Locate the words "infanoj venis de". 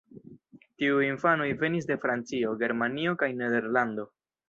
1.09-1.99